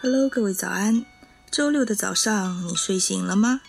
[0.00, 1.04] Hello，各位早安！
[1.50, 3.62] 周六的早上，你睡醒了吗？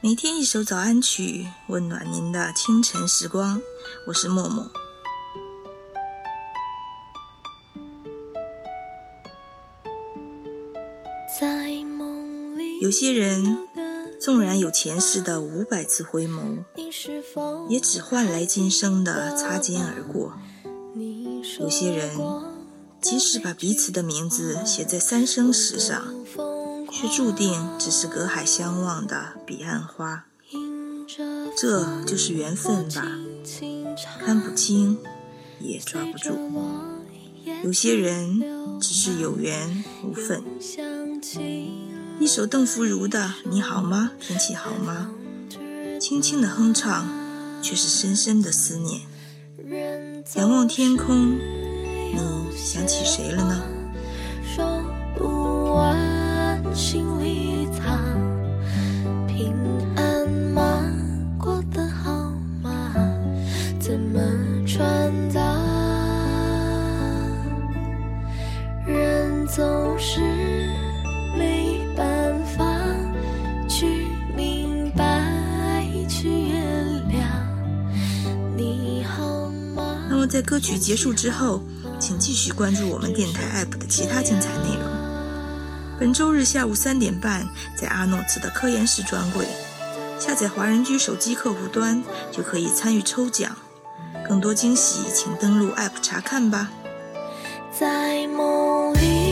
[0.00, 3.62] 每天一首早安曲，温暖您的清晨时光。
[4.08, 4.68] 我是默默。
[11.40, 13.58] 在梦里，有些人
[14.20, 16.64] 纵然有前世的五百次回眸，
[17.68, 20.32] 也只换来今生的擦肩而过。
[21.60, 22.18] 有些人
[23.00, 26.02] 即使把彼此的名字写在三生石上，
[26.90, 30.24] 却注定只是隔海相望的彼岸花。
[31.56, 33.06] 这就是缘分吧，
[34.24, 34.98] 看不清，
[35.60, 36.36] 也抓不住。
[37.64, 38.42] 有些人
[38.80, 40.44] 只是有缘无分。
[42.20, 44.12] 一首邓福如的《你好吗？
[44.20, 45.12] 天气好吗》，
[45.98, 47.08] 轻轻的哼唱，
[47.62, 49.02] 却是深深的思念。
[50.34, 51.38] 仰望天空，
[52.14, 53.62] 你想起谁了呢？
[54.42, 54.64] 说
[55.16, 55.96] 不完，
[56.74, 57.98] 心里藏。
[59.26, 59.54] 平
[59.96, 60.82] 安吗？
[61.38, 62.92] 过得好吗？
[63.78, 64.20] 怎么
[64.66, 65.40] 传达？
[68.86, 70.20] 人总是
[71.36, 72.64] 没办法
[73.68, 76.64] 去明白，去原
[77.10, 77.20] 谅。
[78.56, 80.06] 你好吗？
[80.08, 81.62] 那么在歌曲结束之后，
[82.08, 84.88] 请继续关注我们电台 APP 的其他精彩内容。
[86.00, 89.46] 本周日下午三点半，在阿诺茨的科研室专柜，
[90.18, 93.54] 下载华人居手机客户端就可以参与抽奖。
[94.26, 96.70] 更多惊喜，请登录 APP 查看吧。
[97.78, 99.27] 在梦里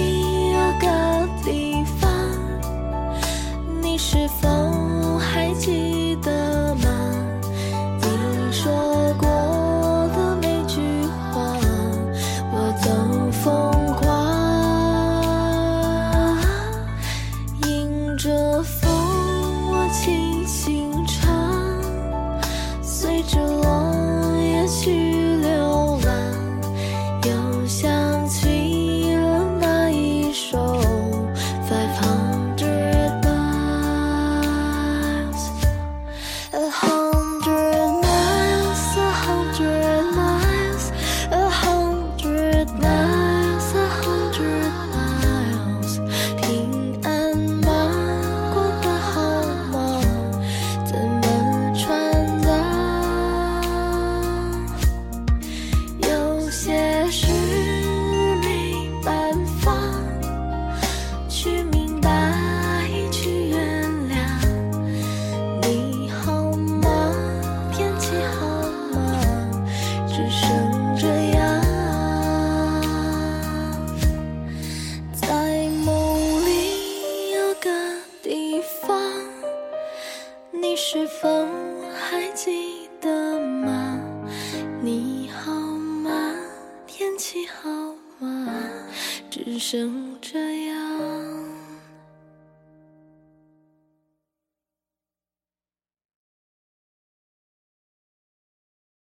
[80.78, 81.26] 是否
[81.94, 83.98] 还记得吗？
[84.82, 86.34] 你好吗？
[86.86, 87.70] 天气好
[88.18, 88.52] 吗？
[89.30, 90.65] 只剩这